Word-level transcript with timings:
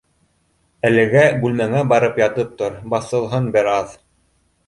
—Әлегә 0.87 1.25
бүлмәңә 1.43 1.83
барып 1.91 2.17
ятып 2.23 2.57
тор, 2.61 2.79
баҫылһын 2.95 3.53
бер 3.57 3.69
аҙ. 3.77 3.93